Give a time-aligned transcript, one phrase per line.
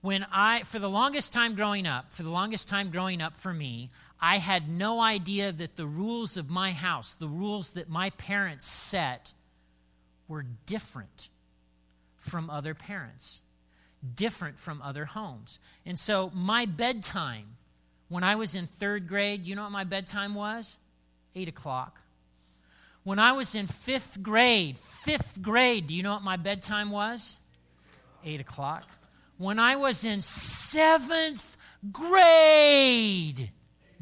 [0.00, 3.52] when I, for the longest time growing up, for the longest time growing up for
[3.52, 8.10] me, I had no idea that the rules of my house, the rules that my
[8.10, 9.32] parents set,
[10.26, 11.28] were different
[12.16, 13.40] from other parents,
[14.14, 15.58] different from other homes.
[15.86, 17.56] And so my bedtime,
[18.08, 20.78] when I was in third grade, you know what my bedtime was?
[21.34, 22.00] Eight o'clock.
[23.04, 27.38] When I was in fifth grade, fifth grade, do you know what my bedtime was?
[28.24, 28.90] Eight o'clock.
[29.38, 31.56] When I was in seventh
[31.92, 33.50] grade,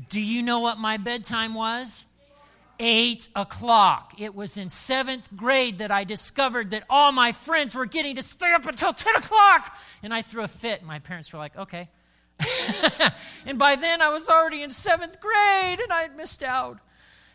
[0.09, 2.07] do you know what my bedtime was?
[2.81, 4.15] Eight o'clock.
[4.19, 8.23] It was in seventh grade that I discovered that all my friends were getting to
[8.23, 9.77] stay up until 10 o'clock.
[10.03, 10.83] And I threw a fit.
[10.83, 11.91] My parents were like, okay.
[13.47, 16.79] and by then I was already in seventh grade and I had missed out.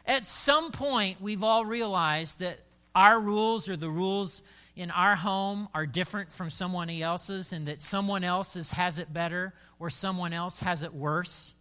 [0.07, 2.62] At some point, we've all realized that
[2.95, 4.41] our rules are the rules
[4.81, 9.54] in our home are different from someone else's and that someone else's has it better
[9.77, 11.54] or someone else has it worse.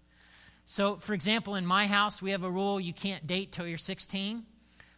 [0.64, 3.76] So, for example, in my house, we have a rule you can't date till you're
[3.76, 4.44] 16.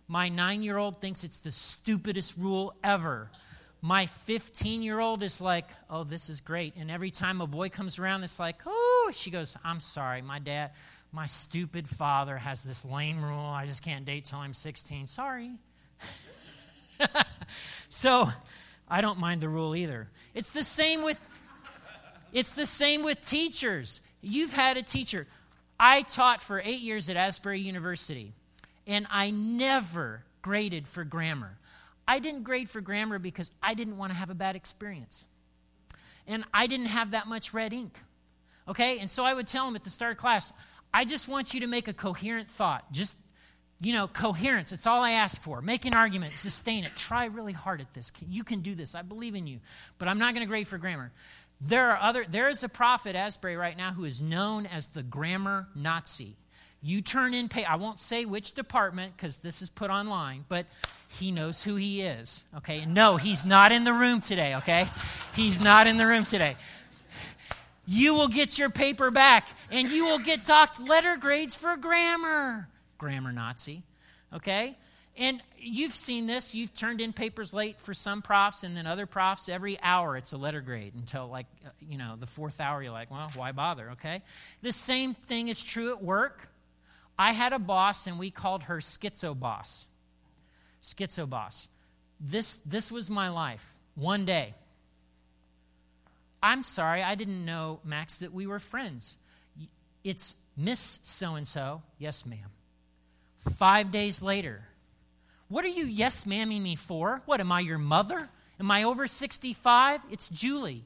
[0.07, 3.29] My nine year old thinks it's the stupidest rule ever.
[3.81, 6.77] My 15 year old is like, oh, this is great.
[6.77, 10.39] And every time a boy comes around, it's like, oh, she goes, I'm sorry, my
[10.39, 10.71] dad,
[11.11, 13.41] my stupid father has this lame rule.
[13.41, 15.09] I just can't date till I'm 16.
[15.09, 15.51] Sorry.
[17.89, 18.29] so
[18.89, 20.09] I don't mind the rule either.
[20.35, 21.19] It's the same with
[22.33, 24.01] it's the same with teachers.
[24.23, 25.27] You've had a teacher.
[25.79, 28.33] I taught for 8 years at Asbury University
[28.87, 31.59] and I never graded for grammar.
[32.07, 35.25] I didn't grade for grammar because I didn't want to have a bad experience.
[36.27, 37.99] And I didn't have that much red ink.
[38.69, 38.99] Okay?
[38.99, 40.53] And so I would tell them at the start of class,
[40.95, 42.91] I just want you to make a coherent thought.
[42.93, 43.15] Just
[43.83, 44.71] you know, coherence.
[44.71, 45.61] It's all I ask for.
[45.61, 46.95] Make an argument, sustain it.
[46.95, 48.13] Try really hard at this.
[48.31, 48.95] You can do this.
[48.95, 49.59] I believe in you.
[49.99, 51.11] But I'm not going to grade for grammar.
[51.61, 55.03] There are other there is a prophet Asbury right now who is known as the
[55.03, 56.37] grammar Nazi.
[56.81, 60.67] You turn in pay I won't say which department cuz this is put online, but
[61.09, 62.45] he knows who he is.
[62.57, 62.85] Okay?
[62.85, 64.89] No, he's not in the room today, okay?
[65.37, 66.57] He's not in the room today.
[67.87, 72.69] You will get your paper back and you will get docked letter grades for grammar
[73.03, 73.83] grammar Nazi.
[74.33, 74.79] Okay?
[75.19, 76.55] And you've seen this.
[76.55, 80.33] You've turned in papers late for some profs, and then other profs, every hour it's
[80.33, 83.53] a letter grade until, like, uh, you know, the fourth hour, you're like, well, why
[83.53, 83.91] bother?
[83.91, 84.23] Okay?
[84.63, 86.49] The same thing is true at work.
[87.19, 89.89] I had a boss, and we called her Schizo Boss.
[90.81, 91.69] Schizo Boss.
[92.19, 93.75] This, this was my life.
[93.95, 94.55] One day.
[96.43, 99.19] I'm sorry, I didn't know, Max, that we were friends.
[100.03, 101.83] It's Miss So and so.
[101.99, 102.51] Yes, ma'am.
[103.51, 104.63] Five days later,
[105.49, 107.23] what are you yes mamming me for?
[107.27, 108.29] What, am I your mother?
[108.61, 110.01] Am I over 65?
[110.11, 110.85] It's Julie.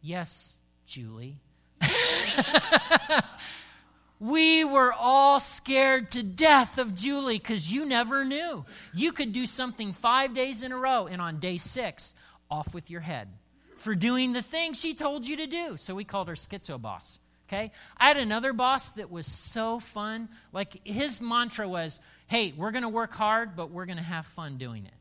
[0.00, 1.36] Yes, Julie.
[4.20, 8.64] we were all scared to death of Julie because you never knew.
[8.94, 12.14] You could do something five days in a row, and on day six,
[12.50, 13.28] off with your head
[13.76, 15.76] for doing the thing she told you to do.
[15.76, 17.20] So we called her Schizo Boss.
[17.50, 17.72] Okay?
[17.96, 20.28] I had another boss that was so fun.
[20.52, 24.24] Like his mantra was, hey, we're going to work hard, but we're going to have
[24.24, 24.92] fun doing it.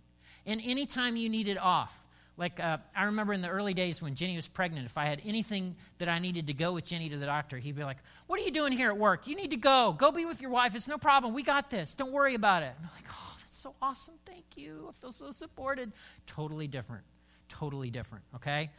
[0.48, 4.36] And anytime you needed off, like uh, I remember in the early days when Jenny
[4.36, 7.26] was pregnant, if I had anything that I needed to go with Jenny to the
[7.28, 9.28] doctor, he'd be like, What are you doing here at work?
[9.28, 9.94] You need to go.
[9.96, 10.74] Go be with your wife.
[10.74, 11.34] It's no problem.
[11.34, 11.94] We got this.
[11.94, 12.74] Don't worry about it.
[12.80, 14.16] I'm like, Oh, that's so awesome.
[14.26, 14.88] Thank you.
[14.90, 15.92] I feel so supported.
[16.26, 17.04] Totally different.
[17.50, 18.24] Totally different.
[18.36, 18.72] Okay?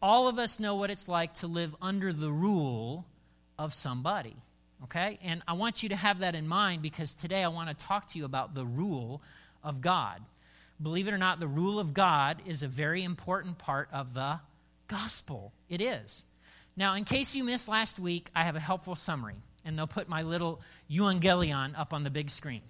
[0.00, 3.06] All of us know what it's like to live under the rule
[3.58, 4.36] of somebody.
[4.84, 5.18] Okay?
[5.24, 8.08] And I want you to have that in mind because today I want to talk
[8.08, 9.20] to you about the rule
[9.62, 10.22] of God.
[10.80, 14.38] Believe it or not, the rule of God is a very important part of the
[14.86, 15.52] gospel.
[15.68, 16.24] It is.
[16.76, 19.34] Now, in case you missed last week, I have a helpful summary,
[19.64, 22.62] and they'll put my little euangelion up on the big screen.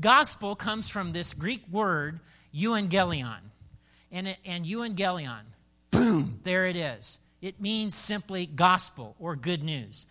[0.00, 2.18] Gospel comes from this Greek word,
[2.52, 3.38] euangelion.
[4.10, 5.42] And, and euangelion
[5.94, 7.20] boom, there it is.
[7.40, 10.06] It means simply gospel or good news.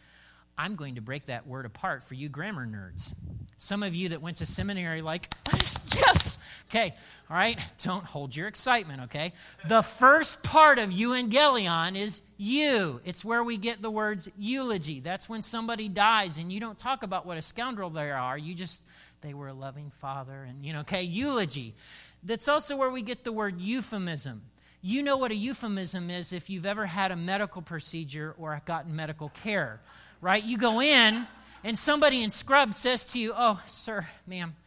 [0.58, 3.14] I'm going to break that word apart for you grammar nerds.
[3.58, 5.34] Some of you that went to seminary, like,
[5.96, 6.38] yes,
[6.70, 6.94] okay,
[7.30, 9.34] all right, don't hold your excitement, okay?
[9.68, 13.02] The first part of euangelion is you.
[13.04, 15.00] It's where we get the words eulogy.
[15.00, 18.54] That's when somebody dies and you don't talk about what a scoundrel they are, you
[18.54, 18.84] just,
[19.22, 21.74] they were a loving father, and, you know, okay, eulogy.
[22.22, 24.44] That's also where we get the word euphemism.
[24.86, 28.94] You know what a euphemism is if you've ever had a medical procedure or gotten
[28.94, 29.80] medical care,
[30.20, 30.44] right?
[30.44, 31.26] You go in
[31.64, 34.58] and somebody in scrub says to you, Oh, sir, ma'am,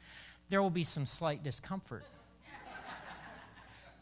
[0.48, 2.02] there will be some slight discomfort.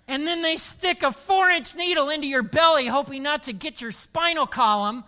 [0.07, 3.81] and then they stick a four inch needle into your belly, hoping not to get
[3.81, 5.03] your spinal column.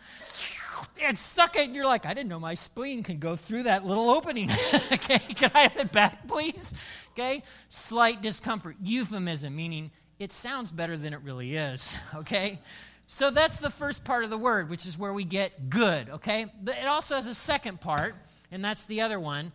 [1.00, 3.84] And suck it, and you're like, I didn't know my spleen could go through that
[3.84, 4.50] little opening.
[4.92, 6.74] okay, can I have it back, please?
[7.12, 8.76] Okay, slight discomfort.
[8.82, 11.94] Euphemism, meaning it sounds better than it really is.
[12.14, 12.60] Okay,
[13.06, 16.08] so that's the first part of the word, which is where we get good.
[16.08, 18.14] Okay, it also has a second part,
[18.50, 19.52] and that's the other one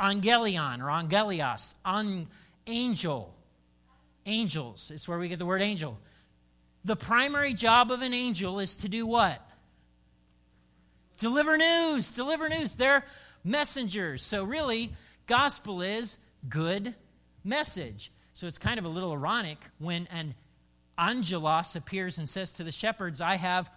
[0.00, 2.26] angelion or angelios, an
[2.66, 3.34] angel
[4.26, 4.90] angels.
[4.92, 5.98] It's where we get the word angel.
[6.84, 9.40] The primary job of an angel is to do what?
[11.18, 12.10] Deliver news.
[12.10, 12.74] Deliver news.
[12.74, 13.04] They're
[13.44, 14.22] messengers.
[14.22, 14.92] So, really,
[15.26, 16.94] gospel is good
[17.44, 18.10] message.
[18.32, 20.34] So, it's kind of a little ironic when an
[20.98, 23.70] angelos appears and says to the shepherds, I have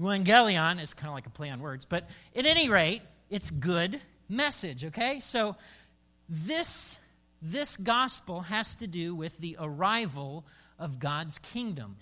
[0.00, 0.80] evangelion.
[0.80, 1.84] It's kind of like a play on words.
[1.84, 5.20] But at any rate, it's good message, okay?
[5.20, 5.56] So,
[6.28, 6.98] this
[7.42, 10.46] this gospel has to do with the arrival
[10.78, 11.96] of God's kingdom.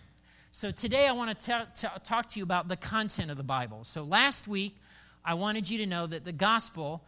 [0.52, 3.42] So today I want to t- t- talk to you about the content of the
[3.42, 3.84] Bible.
[3.84, 4.76] So last week
[5.24, 7.04] I wanted you to know that the gospel,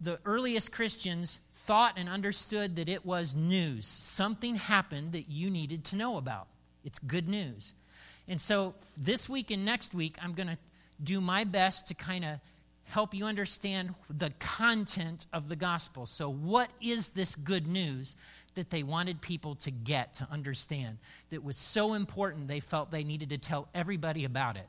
[0.00, 3.86] the earliest Christians thought and understood that it was news.
[3.86, 6.48] Something happened that you needed to know about.
[6.84, 7.74] It's good news.
[8.26, 10.58] And so this week and next week I'm going to
[11.02, 12.40] do my best to kind of
[12.84, 16.06] help you understand the content of the gospel.
[16.06, 18.16] So, what is this good news
[18.54, 20.98] that they wanted people to get, to understand,
[21.30, 24.68] that was so important they felt they needed to tell everybody about it?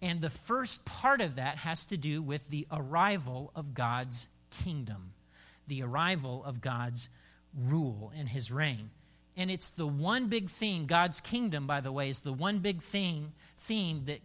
[0.00, 5.12] And the first part of that has to do with the arrival of God's kingdom,
[5.66, 7.08] the arrival of God's
[7.56, 8.90] rule and his reign.
[9.36, 12.82] And it's the one big theme, God's kingdom, by the way, is the one big
[12.82, 14.20] theme, theme that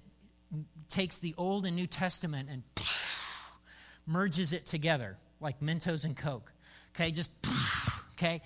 [0.90, 2.64] takes the Old and New Testament and
[4.06, 6.52] merges it together like Mentos and Coke.
[6.96, 7.32] Okay, just,
[8.14, 8.42] okay.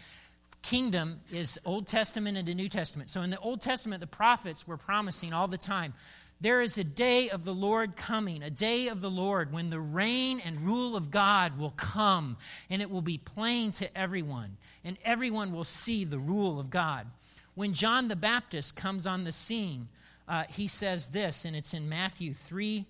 [0.61, 3.09] Kingdom is Old Testament and the New Testament.
[3.09, 5.93] So in the Old Testament, the prophets were promising all the time
[6.41, 9.79] there is a day of the Lord coming, a day of the Lord when the
[9.79, 12.37] reign and rule of God will come
[12.69, 17.07] and it will be plain to everyone, and everyone will see the rule of God.
[17.53, 19.87] When John the Baptist comes on the scene,
[20.27, 22.85] uh, he says this, and it's in Matthew 3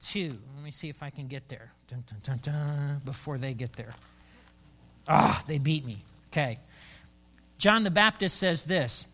[0.00, 0.38] 2.
[0.54, 3.92] Let me see if I can get there dun, dun, dun, before they get there.
[5.08, 5.98] Ah, they beat me.
[6.32, 6.58] Okay.
[7.58, 9.06] John the Baptist says this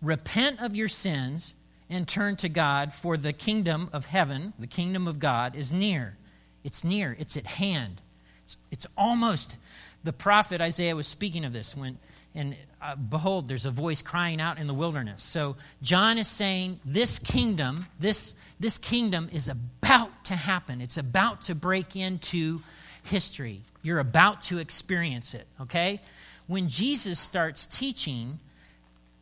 [0.00, 1.54] Repent of your sins
[1.90, 6.16] and turn to God, for the kingdom of heaven, the kingdom of God, is near.
[6.64, 8.02] It's near, it's at hand.
[8.44, 9.56] It's, it's almost,
[10.04, 11.98] the prophet Isaiah was speaking of this when
[12.34, 15.22] and uh, behold, there's a voice crying out in the wilderness.
[15.22, 20.80] So John is saying, this kingdom, this, this kingdom is about to happen.
[20.80, 22.60] It's about to break into
[23.02, 23.62] history.
[23.82, 26.00] You're about to experience it, okay?
[26.46, 28.38] When Jesus starts teaching,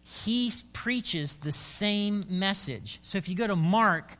[0.02, 0.50] he
[0.86, 3.00] preaches the same message.
[3.02, 4.16] So if you go to Mark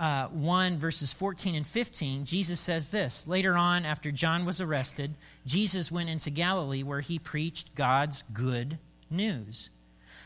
[0.00, 3.28] uh, 1, verses 14 and 15, Jesus says this.
[3.28, 5.12] Later on, after John was arrested,
[5.44, 8.78] Jesus went into Galilee where he preached God's good
[9.10, 9.68] news.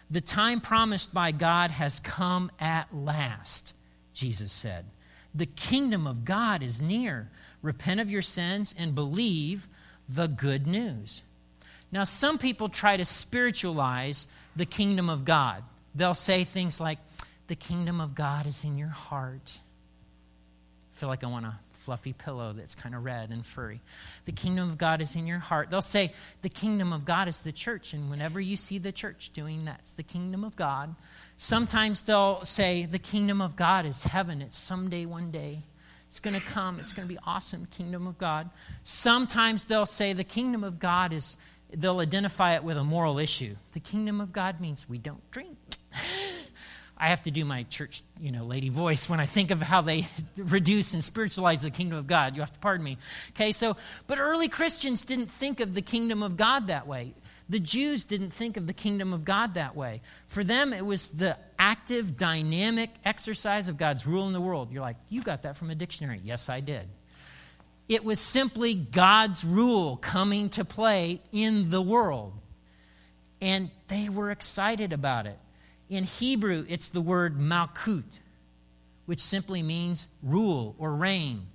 [0.08, 3.74] The time promised by God has come at last,
[4.14, 4.84] Jesus said.
[5.34, 7.28] The kingdom of God is near.
[7.60, 9.66] Repent of your sins and believe
[10.08, 11.24] the good news.
[11.90, 15.64] Now, some people try to spiritualize the kingdom of God.
[15.94, 16.98] They'll say things like,
[17.48, 19.60] the kingdom of God is in your heart.
[20.90, 23.80] I feel like I want a fluffy pillow that's kind of red and furry.
[24.24, 25.68] The kingdom of God is in your heart.
[25.68, 27.92] They'll say, the kingdom of God is the church.
[27.92, 30.94] And whenever you see the church doing that, it's the kingdom of God.
[31.36, 34.40] Sometimes they'll say, the kingdom of God is heaven.
[34.40, 35.64] It's someday, one day.
[36.06, 36.78] It's going to come.
[36.78, 38.50] It's going to be awesome, kingdom of God.
[38.84, 41.36] Sometimes they'll say, the kingdom of God is,
[41.72, 43.56] they'll identify it with a moral issue.
[43.72, 45.56] The kingdom of God means we don't drink.
[47.02, 49.80] I have to do my church, you know, lady voice when I think of how
[49.80, 50.06] they
[50.36, 52.36] reduce and spiritualize the kingdom of God.
[52.36, 52.96] You have to pardon me.
[53.30, 57.14] Okay, so, but early Christians didn't think of the kingdom of God that way.
[57.48, 60.00] The Jews didn't think of the kingdom of God that way.
[60.28, 64.70] For them, it was the active, dynamic exercise of God's rule in the world.
[64.70, 66.20] You're like, you got that from a dictionary.
[66.22, 66.86] Yes, I did.
[67.88, 72.32] It was simply God's rule coming to play in the world.
[73.40, 75.38] And they were excited about it.
[75.92, 78.18] In Hebrew, it's the word malkut,
[79.04, 81.48] which simply means rule or reign.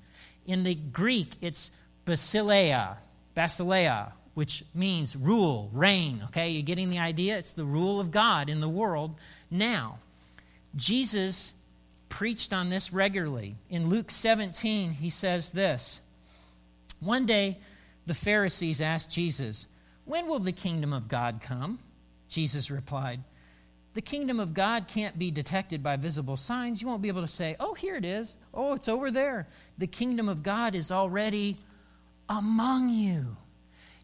[0.46, 1.72] In the Greek, it's
[2.06, 2.98] basileia,
[3.36, 6.22] basileia, which means rule, reign.
[6.26, 7.36] Okay, you're getting the idea?
[7.40, 9.16] It's the rule of God in the world
[9.50, 9.98] now.
[10.76, 11.56] Jesus
[12.08, 13.56] preached on this regularly.
[13.72, 16.00] In Luke 17, he says this
[17.00, 17.58] One day,
[18.06, 19.66] the Pharisees asked Jesus,
[20.06, 21.80] When will the kingdom of God come?
[22.30, 23.24] Jesus replied.
[23.98, 26.84] The kingdom of God can't be detected by visible signs.
[26.84, 28.38] You won't be able to say, oh, here it is.
[28.54, 29.48] Oh, it's over there.
[29.80, 31.58] The kingdom of God is already
[32.30, 33.38] among you.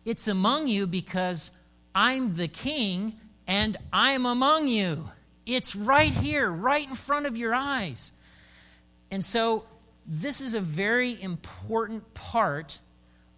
[0.04, 1.52] It's among you because
[1.94, 5.12] I'm the king and I'm among you.
[5.46, 8.14] It's right here, right in front of your eyes.
[9.12, 9.64] And so,
[10.08, 12.80] this is a very important part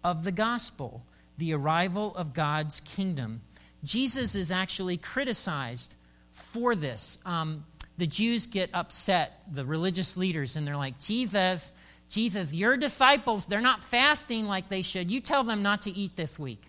[0.02, 1.04] of the gospel
[1.36, 3.42] the arrival of God's kingdom.
[3.84, 5.96] Jesus is actually criticized
[6.36, 7.18] for this.
[7.24, 7.64] Um,
[7.98, 11.72] the Jews get upset, the religious leaders, and they're like, Jesus,
[12.08, 15.10] Jesus, your disciples, they're not fasting like they should.
[15.10, 16.62] You tell them not to eat this week.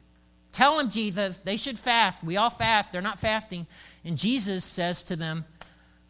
[0.53, 2.23] Tell them, Jesus, they should fast.
[2.23, 2.91] We all fast.
[2.91, 3.67] They're not fasting.
[4.05, 5.45] And Jesus says to them,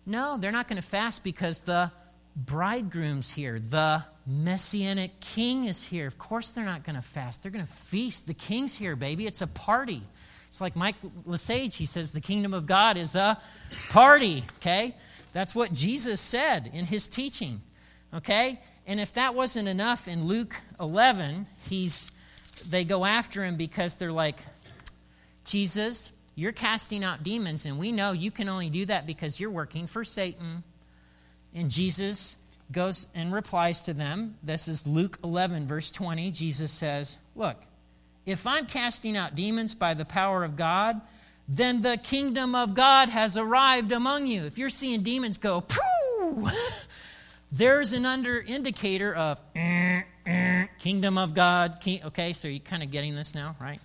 [0.06, 1.92] No, they're not going to fast because the
[2.36, 3.60] bridegroom's here.
[3.60, 6.06] The messianic king is here.
[6.06, 7.42] Of course, they're not going to fast.
[7.42, 8.28] They're going to feast.
[8.28, 9.26] The king's here, baby.
[9.26, 10.04] It's a party.
[10.48, 13.40] It's like Mike Lesage, he says the kingdom of God is a
[13.90, 14.96] party, okay?
[15.34, 17.62] That's what Jesus said in his teaching,
[18.14, 18.60] okay?
[18.86, 22.12] And if that wasn't enough in Luke 11, he's
[22.70, 24.38] they go after him because they're like,
[25.46, 29.52] Jesus, you're casting out demons, and we know you can only do that because you're
[29.52, 30.64] working for Satan.
[31.54, 32.38] And Jesus
[32.72, 34.38] goes and replies to them.
[34.44, 36.32] This is Luke 11, verse 20.
[36.32, 37.58] Jesus says, Look,
[38.28, 41.00] if I'm casting out demons by the power of God,
[41.48, 44.44] then the kingdom of God has arrived among you.
[44.44, 46.50] If you're seeing demons go, Pooh!
[47.54, 51.78] there's an under indicator of eh, eh, kingdom of God.
[51.80, 53.80] King, okay, so you're kind of getting this now, right?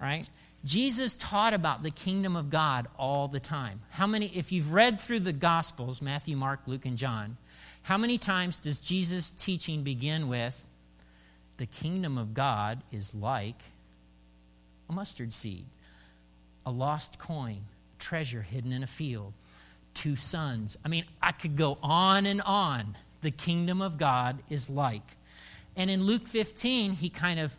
[0.00, 0.30] Right?
[0.64, 3.80] Jesus taught about the kingdom of God all the time.
[3.90, 7.38] How many, if you've read through the Gospels, Matthew, Mark, Luke, and John,
[7.82, 10.64] how many times does Jesus' teaching begin with,
[11.56, 13.60] the kingdom of God is like
[14.90, 15.64] a mustard seed,
[16.66, 17.60] a lost coin,
[18.00, 19.32] treasure hidden in a field,
[19.94, 20.76] two sons.
[20.84, 22.96] I mean, I could go on and on.
[23.20, 25.16] The kingdom of God is like.
[25.76, 27.56] And in Luke 15, he kind of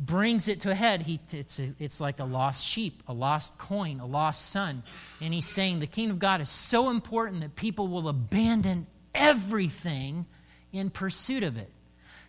[0.00, 1.02] brings it to a head.
[1.02, 4.82] He, it's, a, it's like a lost sheep, a lost coin, a lost son.
[5.20, 10.26] And he's saying the kingdom of God is so important that people will abandon everything
[10.72, 11.70] in pursuit of it.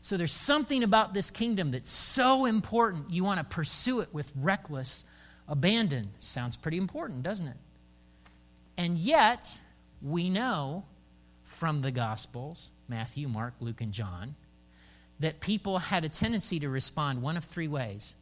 [0.02, 4.32] So there's something about this kingdom that's so important, you want to pursue it with
[4.36, 5.06] reckless
[5.48, 6.10] abandon.
[6.20, 7.58] Sounds pretty important, doesn't it?
[8.78, 9.60] And yet,
[10.02, 10.86] we know
[11.44, 14.36] from the Gospels Matthew, Mark, Luke, and John
[15.20, 18.16] that people had a tendency to respond one of three ways.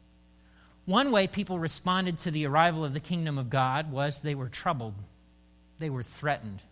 [0.84, 4.48] One way people responded to the arrival of the kingdom of God was they were
[4.48, 4.94] troubled,
[5.78, 6.62] they were threatened.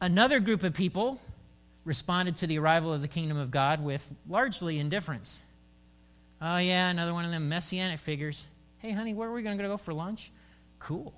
[0.00, 1.20] Another group of people
[1.84, 5.42] responded to the arrival of the kingdom of God with largely indifference.
[6.40, 8.46] Oh, yeah, another one of them messianic figures.
[8.78, 10.30] Hey, honey, where are we going to go for lunch?
[10.78, 11.12] Cool.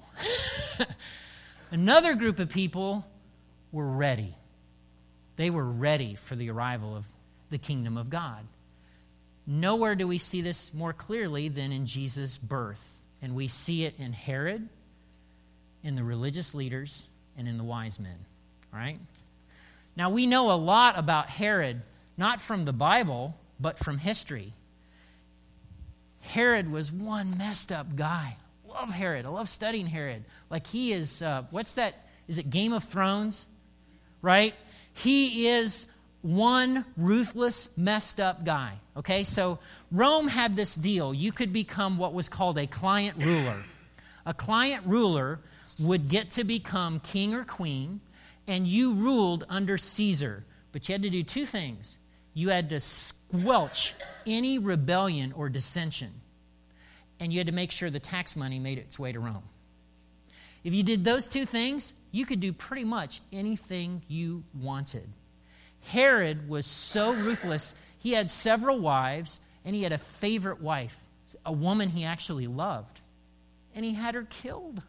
[1.70, 3.06] another group of people
[3.70, 4.34] were ready.
[5.36, 7.06] They were ready for the arrival of
[7.50, 8.46] the kingdom of God.
[9.46, 13.00] Nowhere do we see this more clearly than in Jesus' birth.
[13.20, 14.68] And we see it in Herod,
[15.84, 17.06] in the religious leaders,
[17.38, 18.26] and in the wise men.
[18.72, 18.98] Right?
[19.96, 21.82] Now, we know a lot about Herod,
[22.16, 24.54] not from the Bible, but from history.
[26.20, 28.36] Herod was one messed up guy.
[28.66, 29.26] Love Herod.
[29.26, 30.24] I love studying Herod.
[30.48, 31.94] Like he is, uh, what's that?
[32.26, 33.46] Is it Game of Thrones?
[34.22, 34.54] Right?
[34.94, 35.90] He is
[36.22, 38.78] one ruthless, messed up guy.
[38.96, 39.58] Okay, so
[39.90, 41.12] Rome had this deal.
[41.12, 43.64] You could become what was called a client ruler.
[44.24, 45.40] A client ruler
[45.80, 48.00] would get to become king or queen
[48.46, 50.44] and you ruled under Caesar.
[50.72, 51.98] But you had to do two things
[52.34, 53.94] you had to squelch
[54.26, 56.10] any rebellion or dissension,
[57.20, 59.42] and you had to make sure the tax money made its way to Rome.
[60.64, 65.08] If you did those two things, you could do pretty much anything you wanted.
[65.88, 71.00] Herod was so ruthless, he had several wives, and he had a favorite wife,
[71.44, 73.00] a woman he actually loved,
[73.74, 74.82] and he had her killed.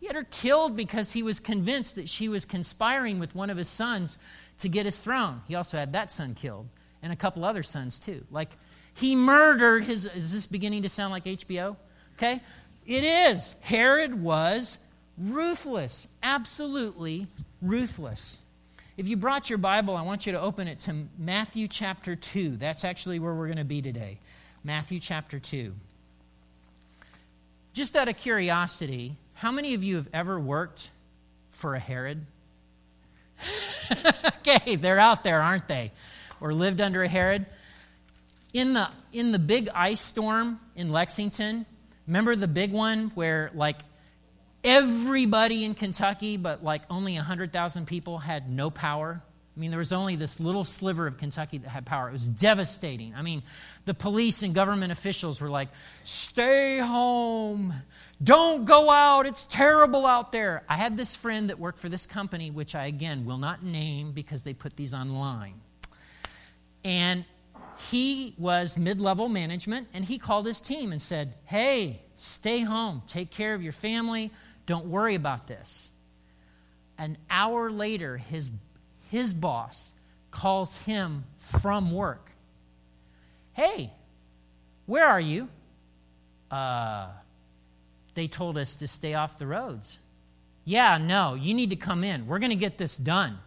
[0.00, 3.58] He had her killed because he was convinced that she was conspiring with one of
[3.58, 4.18] his sons
[4.58, 5.42] to get his throne.
[5.46, 6.66] He also had that son killed
[7.02, 8.24] and a couple other sons too.
[8.30, 8.56] Like
[8.94, 10.06] he murdered his.
[10.06, 11.76] Is this beginning to sound like HBO?
[12.16, 12.40] Okay.
[12.86, 13.54] It is.
[13.60, 14.78] Herod was
[15.18, 17.26] ruthless, absolutely
[17.60, 18.40] ruthless.
[18.96, 22.56] If you brought your Bible, I want you to open it to Matthew chapter 2.
[22.56, 24.18] That's actually where we're going to be today.
[24.64, 25.74] Matthew chapter 2.
[27.72, 30.90] Just out of curiosity, how many of you have ever worked
[31.50, 32.24] for a Herod?
[34.38, 35.92] okay, they're out there, aren't they?
[36.40, 37.44] Or lived under a Herod?
[38.52, 41.66] In the, in the big ice storm in Lexington,
[42.10, 43.76] Remember the big one where, like,
[44.64, 49.22] everybody in Kentucky, but like only 100,000 people had no power?
[49.60, 52.08] I mean, there was only this little sliver of Kentucky that had power.
[52.08, 53.14] It was devastating.
[53.14, 53.42] I mean,
[53.84, 55.68] the police and government officials were like,
[56.02, 57.74] stay home.
[58.24, 59.26] Don't go out.
[59.26, 60.62] It's terrible out there.
[60.66, 64.12] I had this friend that worked for this company, which I, again, will not name
[64.12, 65.60] because they put these online.
[66.82, 67.26] And
[67.90, 73.02] he was mid level management, and he called his team and said, Hey, stay home.
[73.06, 74.30] Take care of your family.
[74.64, 75.90] Don't worry about this.
[76.96, 78.50] An hour later, his
[79.10, 79.92] his boss
[80.30, 82.30] calls him from work.
[83.52, 83.92] Hey,
[84.86, 85.48] where are you?
[86.50, 87.08] Uh,
[88.14, 89.98] they told us to stay off the roads.
[90.64, 92.26] Yeah, no, you need to come in.
[92.26, 93.38] We're going to get this done.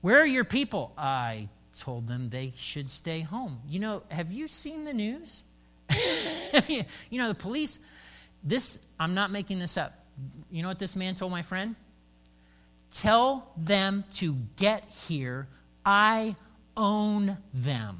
[0.00, 0.92] Where are your people?
[0.96, 1.48] I
[1.78, 3.60] told them they should stay home.
[3.68, 5.44] You know, have you seen the news?
[6.68, 7.78] you know, the police,
[8.42, 9.92] this, I'm not making this up.
[10.50, 11.76] You know what this man told my friend?
[12.92, 15.48] Tell them to get here.
[15.84, 16.36] I
[16.76, 17.98] own them.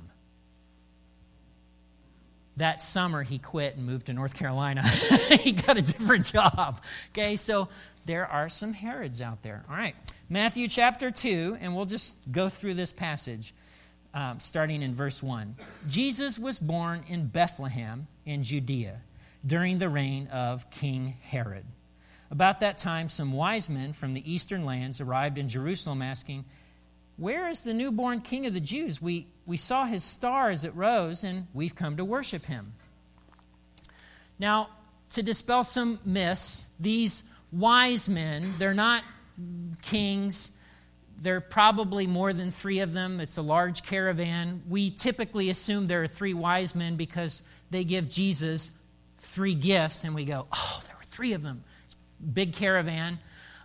[2.58, 4.86] That summer, he quit and moved to North Carolina.
[5.40, 6.82] he got a different job.
[7.10, 7.68] Okay, so
[8.04, 9.64] there are some Herods out there.
[9.70, 9.96] All right,
[10.28, 13.54] Matthew chapter 2, and we'll just go through this passage
[14.12, 15.56] um, starting in verse 1.
[15.88, 19.00] Jesus was born in Bethlehem in Judea
[19.44, 21.64] during the reign of King Herod.
[22.32, 26.46] About that time, some wise men from the eastern lands arrived in Jerusalem asking,
[27.18, 29.02] Where is the newborn king of the Jews?
[29.02, 32.72] We, we saw his star as it rose, and we've come to worship him.
[34.38, 34.70] Now,
[35.10, 37.22] to dispel some myths, these
[37.52, 39.04] wise men, they're not
[39.82, 40.52] kings.
[41.20, 43.20] There are probably more than three of them.
[43.20, 44.62] It's a large caravan.
[44.70, 48.70] We typically assume there are three wise men because they give Jesus
[49.18, 51.62] three gifts, and we go, oh, there were three of them
[52.32, 53.18] big caravan.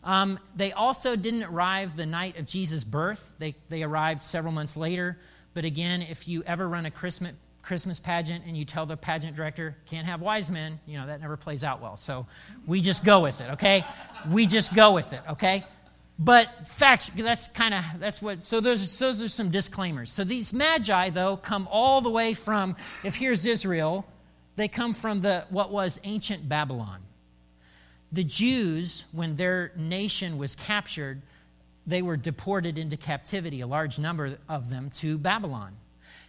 [0.03, 4.77] Um, they also didn't arrive the night of Jesus' birth, they, they arrived several months
[4.77, 5.17] later.
[5.53, 9.35] But again, if you ever run a Christmas, Christmas pageant and you tell the pageant
[9.35, 11.97] director, can't have wise men, you know, that never plays out well.
[11.97, 12.27] So
[12.65, 13.83] we just go with it, okay?
[14.29, 15.65] We just go with it, okay?
[16.19, 20.11] But facts, that's kind of, that's what, so those, those are some disclaimers.
[20.11, 24.05] So these magi, though, come all the way from, if here's Israel,
[24.55, 27.01] they come from the, what was ancient Babylon
[28.11, 31.21] the Jews, when their nation was captured,
[31.85, 35.75] they were deported into captivity, a large number of them to Babylon.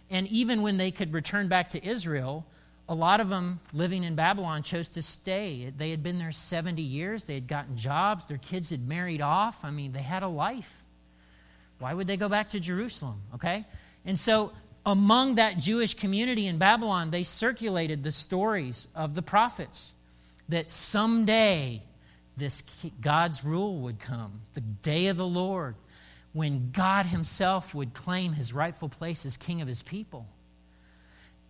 [0.09, 2.45] And even when they could return back to Israel,
[2.87, 5.71] a lot of them living in Babylon chose to stay.
[5.75, 9.63] They had been there 70 years, they had gotten jobs, their kids had married off.
[9.63, 10.83] I mean, they had a life.
[11.77, 13.21] Why would they go back to Jerusalem?
[13.35, 13.65] Okay?
[14.05, 14.51] And so,
[14.85, 19.93] among that Jewish community in Babylon, they circulated the stories of the prophets
[20.49, 21.83] that someday
[22.35, 22.63] this
[23.01, 25.75] God's rule would come, the day of the Lord,
[26.33, 30.27] when God Himself would claim His rightful place as King of His people.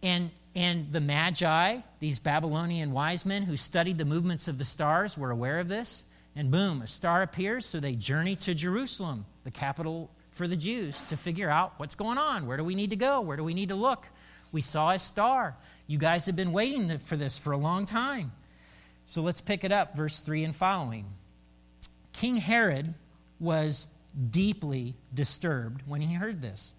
[0.02, 5.18] And, and the Magi, these Babylonian wise men who studied the movements of the stars,
[5.18, 6.06] were aware of this.
[6.36, 11.02] And boom, a star appears, so they journey to Jerusalem, the capital for the Jews,
[11.04, 12.48] to figure out what's going on.
[12.48, 13.22] Where do we need to go?
[13.22, 14.08] Where do we need to look?
[14.52, 15.58] We saw a star.
[15.88, 18.32] You guys have been waiting for this for a long time.
[19.10, 21.04] So let's pick it up, verse 3 and following.
[22.14, 22.94] King Herod
[23.40, 23.88] was
[24.30, 26.76] deeply disturbed when he heard this,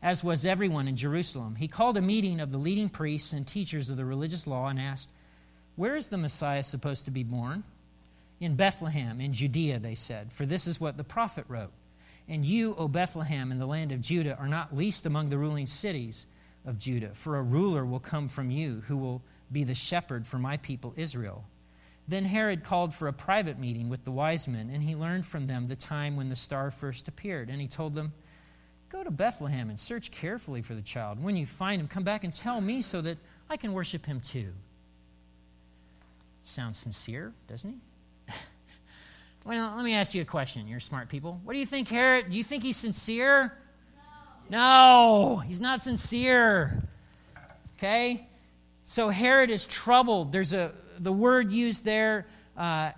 [0.00, 1.56] as was everyone in Jerusalem.
[1.56, 4.78] He called a meeting of the leading priests and teachers of the religious law and
[4.78, 5.10] asked,
[5.74, 7.64] Where is the Messiah supposed to be born?
[8.38, 11.72] In Bethlehem, in Judea, they said, for this is what the prophet wrote.
[12.28, 15.66] And you, O Bethlehem, in the land of Judah, are not least among the ruling
[15.66, 16.26] cities
[16.64, 20.38] of Judah, for a ruler will come from you who will be the shepherd for
[20.38, 21.44] my people Israel.
[22.08, 25.44] Then Herod called for a private meeting with the wise men, and he learned from
[25.44, 27.48] them the time when the star first appeared.
[27.48, 28.12] And he told them,
[28.88, 31.22] Go to Bethlehem and search carefully for the child.
[31.22, 33.16] When you find him, come back and tell me so that
[33.48, 34.52] I can worship him too.
[36.42, 38.32] Sounds sincere, doesn't he?
[39.44, 40.68] well, let me ask you a question.
[40.68, 41.40] You're smart people.
[41.44, 42.30] What do you think, Herod?
[42.30, 43.56] Do you think he's sincere?
[44.50, 44.58] No.
[44.58, 46.82] No, he's not sincere.
[47.78, 48.28] Okay?
[48.84, 50.32] So Herod is troubled.
[50.32, 52.92] There's a the word used there uh,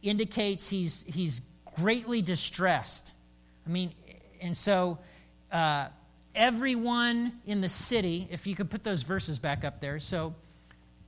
[0.00, 1.40] indicates he's, he's
[1.76, 3.12] greatly distressed.
[3.66, 3.92] I mean,
[4.40, 4.98] and so
[5.50, 5.88] uh,
[6.34, 9.98] everyone in the city, if you could put those verses back up there.
[9.98, 10.34] So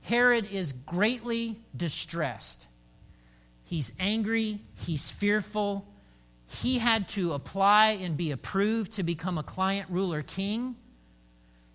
[0.01, 2.67] Herod is greatly distressed.
[3.63, 5.87] He's angry, he's fearful.
[6.47, 10.75] He had to apply and be approved to become a client ruler king.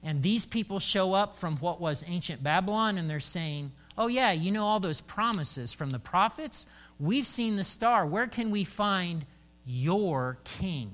[0.03, 4.33] And these people show up from what was ancient Babylon and they're saying, Oh, yeah,
[4.33, 6.65] you know all those promises from the prophets?
[6.99, 8.07] We've seen the star.
[8.07, 9.27] Where can we find
[9.67, 10.93] your king?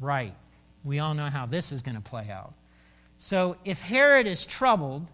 [0.00, 0.34] Right.
[0.82, 2.54] We all know how this is going to play out.
[3.18, 5.06] So, if Herod is troubled,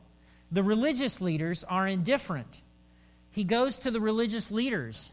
[0.52, 2.62] the religious leaders are indifferent.
[3.32, 5.10] He goes to the religious leaders,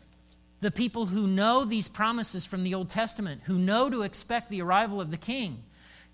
[0.60, 4.62] the people who know these promises from the Old Testament, who know to expect the
[4.62, 5.64] arrival of the king.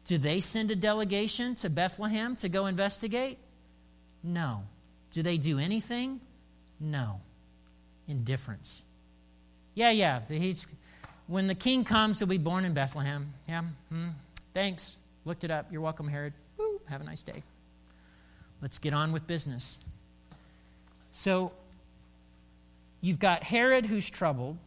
[0.06, 3.40] Do they send a delegation to Bethlehem to go investigate?
[4.26, 4.64] No.
[5.12, 6.20] Do they do anything?
[6.80, 7.22] No.
[8.08, 8.84] Indifference.
[9.76, 10.22] Yeah, yeah.
[10.28, 10.68] He's,
[11.28, 13.34] when the king comes, he'll be born in Bethlehem.
[13.48, 13.64] Yeah.
[13.90, 14.10] Hmm.
[14.52, 14.98] Thanks.
[15.26, 15.72] Looked it up.
[15.72, 16.34] You're welcome, Herod.
[16.58, 16.82] Woo.
[16.86, 17.44] Have a nice day.
[18.62, 19.80] Let's get on with business.
[21.12, 21.52] So,
[23.02, 24.58] you've got Herod who's troubled.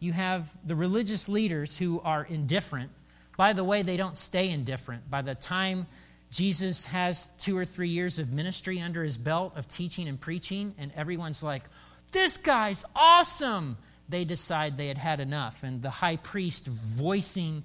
[0.00, 2.90] You have the religious leaders who are indifferent.
[3.36, 5.08] By the way, they don't stay indifferent.
[5.08, 5.86] By the time
[6.30, 10.74] Jesus has two or three years of ministry under his belt of teaching and preaching,
[10.78, 11.64] and everyone's like,
[12.12, 13.78] This guy's awesome.
[14.08, 15.62] They decide they had had enough.
[15.64, 17.64] And the high priest, voicing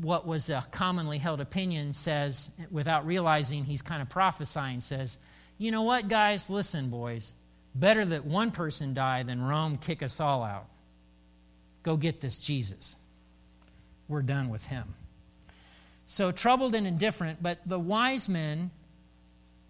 [0.00, 5.18] what was a commonly held opinion, says, without realizing he's kind of prophesying, says,
[5.58, 6.50] You know what, guys?
[6.50, 7.34] Listen, boys.
[7.74, 10.66] Better that one person die than Rome kick us all out.
[11.82, 12.96] Go get this Jesus.
[14.08, 14.94] We're done with him.
[16.06, 18.70] So troubled and indifferent, but the wise men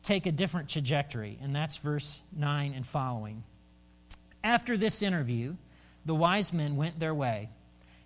[0.03, 3.45] take a different trajectory, and that's verse 9 and following.
[4.43, 5.57] After this interview,
[6.05, 7.49] the wise men went their way,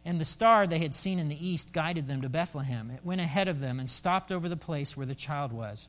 [0.05, 2.91] and the star they had seen in the east guided them to Bethlehem.
[2.91, 5.88] It went ahead of them and stopped over the place where the child was.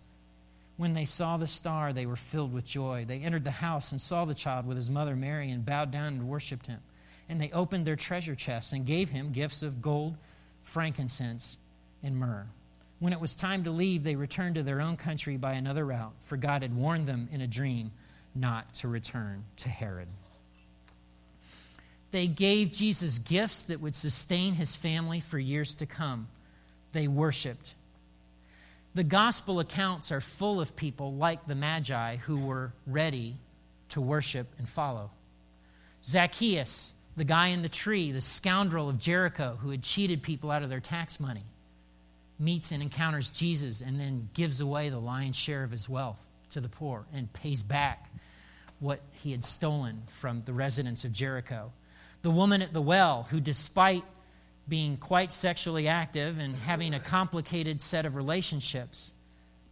[0.77, 3.05] When they saw the star, they were filled with joy.
[3.05, 6.13] They entered the house and saw the child with his mother Mary and bowed down
[6.13, 6.79] and worshiped him.
[7.27, 10.17] And they opened their treasure chests and gave him gifts of gold,
[10.61, 11.57] frankincense,
[12.03, 12.47] and myrrh.
[12.99, 16.13] When it was time to leave, they returned to their own country by another route,
[16.19, 17.91] for God had warned them in a dream
[18.35, 20.09] not to return to Herod.
[22.11, 26.27] They gave Jesus gifts that would sustain his family for years to come.
[26.91, 27.75] They worshiped.
[28.95, 33.35] The gospel accounts are full of people like the Magi who were ready
[33.89, 35.11] to worship and follow.
[36.03, 40.63] Zacchaeus, the guy in the tree, the scoundrel of Jericho who had cheated people out
[40.63, 41.43] of their tax money
[42.39, 46.61] meets and encounters Jesus and then gives away the lion's share of his wealth to
[46.61, 48.09] the poor and pays back
[48.79, 51.71] what he had stolen from the residents of Jericho.
[52.21, 54.03] The woman at the well, who, despite
[54.67, 59.13] being quite sexually active and having a complicated set of relationships,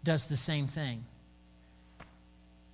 [0.04, 1.06] does the same thing.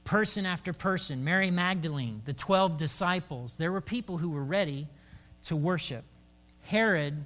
[0.06, 4.88] Person after person, Mary Magdalene, the 12 disciples, there were people who were ready
[5.43, 6.03] to worship.
[6.63, 7.25] Herod,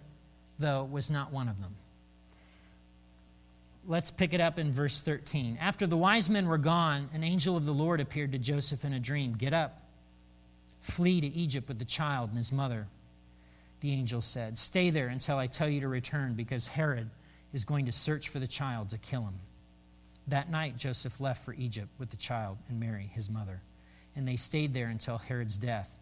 [0.60, 1.76] though, was not one of them.
[3.90, 5.58] Let's pick it up in verse 13.
[5.62, 8.92] After the wise men were gone, an angel of the Lord appeared to Joseph in
[8.92, 9.36] a dream.
[9.38, 9.82] Get up,
[10.82, 12.88] flee to Egypt with the child and his mother.
[13.80, 17.10] The angel said, Stay there until I tell you to return, because Herod
[17.54, 19.40] is going to search for the child to kill him.
[20.28, 23.62] That night, Joseph left for Egypt with the child and Mary, his mother,
[24.18, 25.98] and they stayed there until Herod's death.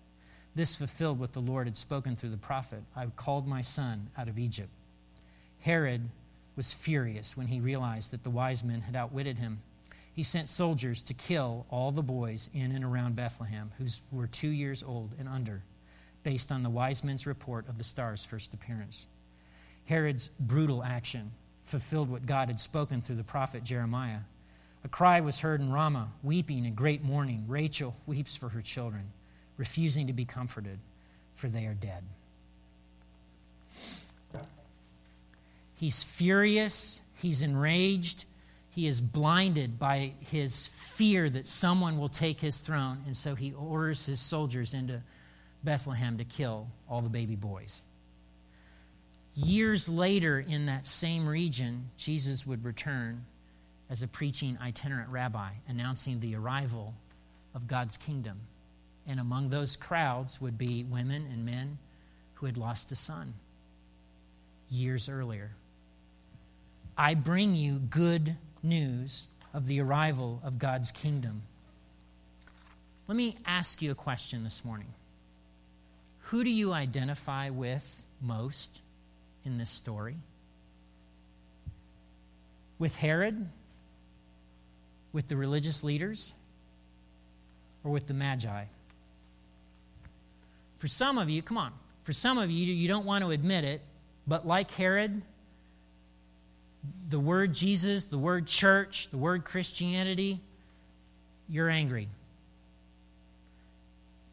[0.56, 4.28] This fulfilled what the Lord had spoken through the prophet I've called my son out
[4.28, 4.71] of Egypt.
[5.60, 6.10] Herod
[6.56, 9.62] was furious when he realized that the wise men had outwitted him.
[10.13, 14.50] He sent soldiers to kill all the boys in and around Bethlehem who were two
[14.50, 15.63] years old and under,
[16.24, 19.08] based on the wise men's report of the star's first appearance.
[19.86, 21.32] Herod's brutal action
[21.63, 24.22] fulfilled what God had spoken through the prophet Jeremiah.
[24.84, 27.46] A cry was heard in Ramah, weeping and great mourning.
[27.48, 29.12] Rachel weeps for her children,
[29.58, 30.80] refusing to be comforted,
[31.34, 32.04] for they are dead.
[35.75, 38.25] He's furious, he's enraged,
[38.69, 43.53] he is blinded by his fear that someone will take his throne, and so he
[43.53, 45.01] orders his soldiers into
[45.63, 47.83] Bethlehem to kill all the baby boys.
[49.33, 53.25] Years later, in that same region, Jesus would return
[53.89, 56.93] as a preaching itinerant rabbi, announcing the arrival
[57.53, 58.41] of God's kingdom.
[59.07, 61.77] And among those crowds would be women and men
[62.35, 63.33] who had lost a son
[64.69, 65.51] years earlier.
[66.97, 71.43] I bring you good news of the arrival of God's kingdom.
[73.08, 74.88] Let me ask you a question this morning.
[76.29, 78.81] Who do you identify with most
[79.43, 80.15] in this story?
[82.79, 83.49] With Herod?
[85.13, 86.34] With the religious leaders?
[87.84, 88.65] Or with the Magi?
[90.77, 93.63] For some of you, come on, for some of you, you don't want to admit
[93.63, 93.81] it,
[94.27, 95.21] but like Herod,
[97.08, 100.41] the word Jesus, the word church, the word Christianity
[101.48, 102.08] you're angry.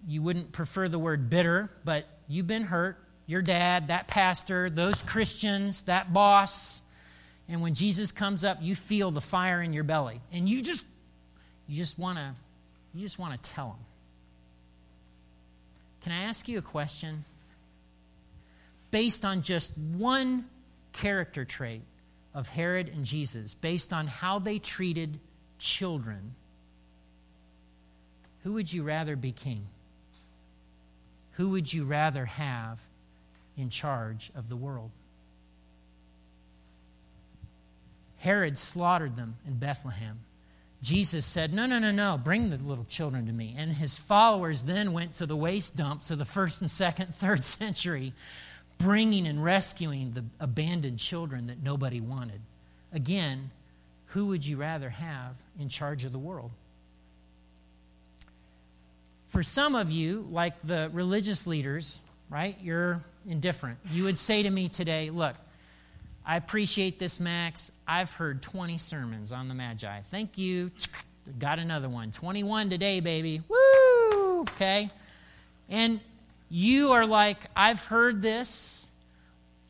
[0.07, 2.99] You wouldn't prefer the word bitter, but you've been hurt.
[3.27, 6.81] Your dad, that pastor, those Christians, that boss.
[7.49, 10.21] And when Jesus comes up, you feel the fire in your belly.
[10.33, 10.85] And you just
[11.69, 12.35] you just want to
[12.95, 13.85] you just want to tell him.
[16.03, 17.25] Can I ask you a question?
[18.91, 20.47] Based on just one
[20.93, 21.83] character trait
[22.35, 25.18] of Herod and Jesus, based on how they treated
[25.59, 26.35] children,
[28.42, 29.66] who would you rather be king?
[31.33, 32.81] Who would you rather have
[33.57, 34.90] in charge of the world?
[38.18, 40.21] Herod slaughtered them in Bethlehem.
[40.83, 43.55] Jesus said, No, no, no, no, bring the little children to me.
[43.57, 47.45] And his followers then went to the waste dumps of the first and second, third
[47.45, 48.12] century,
[48.83, 52.40] bringing and rescuing the abandoned children that nobody wanted.
[52.92, 53.51] Again,
[54.07, 56.51] who would you rather have in charge of the world?
[59.27, 63.79] For some of you, like the religious leaders, right, you're indifferent.
[63.90, 65.37] You would say to me today, Look,
[66.27, 67.73] I appreciate this, Max.
[67.87, 70.01] I've heard 20 sermons on the Magi.
[70.03, 70.71] Thank you.
[71.38, 72.11] Got another one.
[72.11, 73.42] 21 today, baby.
[73.49, 74.40] Woo!
[74.40, 74.90] Okay.
[75.68, 76.01] And
[76.55, 78.91] you are like, I've heard this.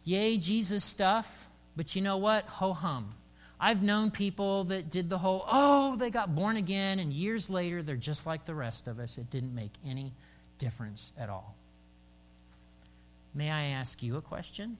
[0.02, 1.46] Yay, Jesus stuff.
[1.76, 2.44] But you know what?
[2.46, 3.14] Ho hum.
[3.60, 7.84] I've known people that did the whole, oh, they got born again, and years later,
[7.84, 9.16] they're just like the rest of us.
[9.16, 10.12] It didn't make any
[10.58, 11.54] difference at all.
[13.32, 14.76] May I ask you a question?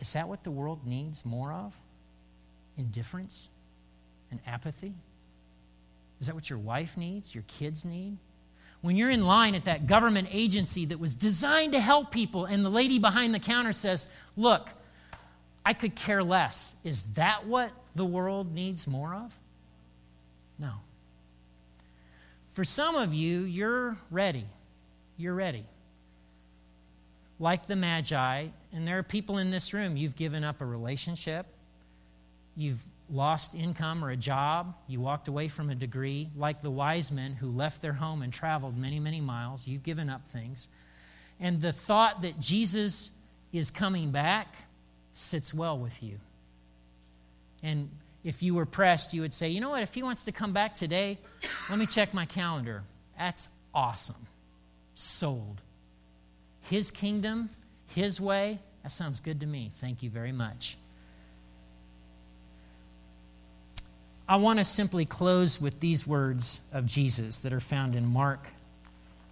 [0.00, 1.76] Is that what the world needs more of?
[2.78, 3.50] Indifference
[4.30, 4.94] and apathy?
[6.22, 8.16] Is that what your wife needs, your kids need?
[8.84, 12.62] When you're in line at that government agency that was designed to help people, and
[12.62, 14.68] the lady behind the counter says, Look,
[15.64, 16.76] I could care less.
[16.84, 19.34] Is that what the world needs more of?
[20.58, 20.72] No.
[22.48, 24.44] For some of you, you're ready.
[25.16, 25.64] You're ready.
[27.38, 31.46] Like the Magi, and there are people in this room, you've given up a relationship,
[32.54, 37.12] you've lost income or a job, you walked away from a degree, like the wise
[37.12, 40.68] men who left their home and traveled many, many miles, you've given up things.
[41.38, 43.10] And the thought that Jesus
[43.52, 44.54] is coming back
[45.12, 46.18] sits well with you.
[47.62, 47.88] And
[48.24, 50.52] if you were pressed, you would say, you know what, if he wants to come
[50.52, 51.18] back today,
[51.70, 52.82] let me check my calendar.
[53.16, 54.26] That's awesome.
[54.94, 55.60] Sold.
[56.62, 57.50] His kingdom,
[57.94, 59.70] his way, that sounds good to me.
[59.72, 60.76] Thank you very much.
[64.26, 68.48] I want to simply close with these words of Jesus that are found in Mark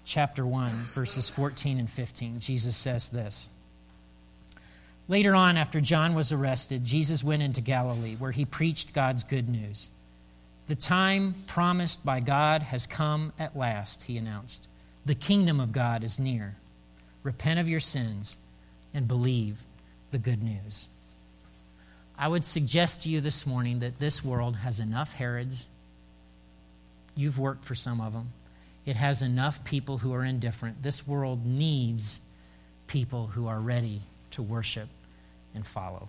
[0.04, 2.40] chapter 1, verses 14 and 15.
[2.40, 3.48] Jesus says this.
[5.08, 9.48] Later on, after John was arrested, Jesus went into Galilee, where he preached God's good
[9.48, 9.88] news.
[10.66, 14.68] The time promised by God has come at last, he announced.
[15.06, 16.56] The kingdom of God is near.
[17.22, 18.36] Repent of your sins
[18.92, 19.64] and believe
[20.10, 20.88] the good news.
[22.18, 25.66] I would suggest to you this morning that this world has enough Herods.
[27.16, 28.32] You've worked for some of them.
[28.84, 30.82] It has enough people who are indifferent.
[30.82, 32.20] This world needs
[32.86, 34.88] people who are ready to worship
[35.54, 36.08] and follow.